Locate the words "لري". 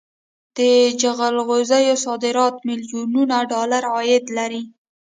4.37-4.61